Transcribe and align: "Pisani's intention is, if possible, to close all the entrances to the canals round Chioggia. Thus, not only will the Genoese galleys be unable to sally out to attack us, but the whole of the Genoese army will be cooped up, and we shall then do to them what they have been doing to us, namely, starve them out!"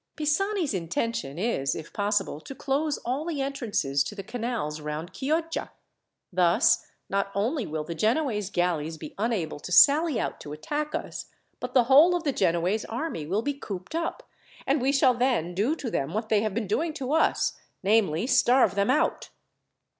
"Pisani's 0.15 0.73
intention 0.73 1.37
is, 1.37 1.75
if 1.75 1.93
possible, 1.93 2.39
to 2.41 2.55
close 2.55 2.97
all 3.05 3.23
the 3.23 3.39
entrances 3.39 4.03
to 4.03 4.15
the 4.15 4.23
canals 4.23 4.81
round 4.81 5.13
Chioggia. 5.13 5.69
Thus, 6.33 6.87
not 7.07 7.29
only 7.35 7.67
will 7.67 7.83
the 7.83 7.93
Genoese 7.93 8.49
galleys 8.49 8.97
be 8.97 9.13
unable 9.19 9.59
to 9.59 9.71
sally 9.71 10.19
out 10.19 10.39
to 10.39 10.53
attack 10.53 10.95
us, 10.95 11.27
but 11.59 11.75
the 11.75 11.83
whole 11.83 12.15
of 12.15 12.23
the 12.23 12.33
Genoese 12.33 12.83
army 12.85 13.27
will 13.27 13.43
be 13.43 13.53
cooped 13.53 13.93
up, 13.93 14.27
and 14.65 14.81
we 14.81 14.91
shall 14.91 15.13
then 15.13 15.53
do 15.53 15.75
to 15.75 15.91
them 15.91 16.13
what 16.15 16.29
they 16.29 16.41
have 16.41 16.55
been 16.55 16.65
doing 16.65 16.95
to 16.95 17.13
us, 17.13 17.53
namely, 17.83 18.25
starve 18.25 18.73
them 18.73 18.89
out!" 18.89 19.29